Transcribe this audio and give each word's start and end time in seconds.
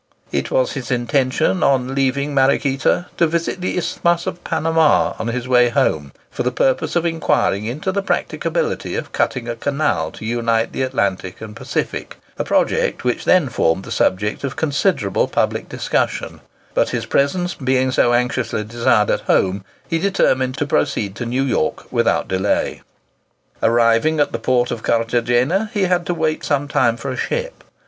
It 0.31 0.49
was 0.49 0.71
his 0.71 0.89
intention, 0.89 1.61
on 1.61 1.93
leaving 1.93 2.33
Mariquita, 2.33 3.05
to 3.17 3.27
visit 3.27 3.61
the 3.61 3.77
Isthmus 3.77 4.25
of 4.25 4.43
Panama 4.43 5.13
on 5.19 5.27
his 5.27 5.47
way 5.47 5.69
home, 5.69 6.11
for 6.31 6.41
the 6.41 6.51
purpose 6.51 6.95
of 6.95 7.05
inquiring 7.05 7.65
into 7.67 7.91
the 7.91 8.01
practicability 8.01 8.95
of 8.95 9.11
cutting 9.11 9.47
a 9.47 9.55
canal 9.55 10.09
to 10.13 10.25
unite 10.25 10.71
the 10.73 10.81
Atlantic 10.81 11.39
and 11.39 11.55
Pacific—a 11.55 12.43
project 12.43 13.03
which 13.03 13.25
then 13.25 13.47
formed 13.47 13.83
the 13.83 13.91
subject 13.91 14.43
of 14.43 14.55
considerable 14.55 15.27
public 15.27 15.69
discussion; 15.69 16.41
but 16.73 16.89
his 16.89 17.05
presence 17.05 17.53
being 17.53 17.91
so 17.91 18.11
anxiously 18.11 18.63
desired 18.63 19.11
at 19.11 19.21
home, 19.29 19.63
he 19.87 19.99
determined 19.99 20.57
to 20.57 20.65
proceed 20.65 21.13
to 21.15 21.27
New 21.27 21.43
York 21.43 21.91
without 21.91 22.27
delay. 22.27 22.81
Arrived 23.61 24.19
at 24.19 24.31
the 24.31 24.39
port 24.39 24.71
of 24.71 24.81
Cartagena, 24.81 25.69
he 25.75 25.83
had 25.83 26.07
to 26.07 26.15
wait 26.15 26.43
some 26.43 26.67
time 26.67 26.97
for 26.97 27.11
a 27.11 27.15
ship. 27.15 27.63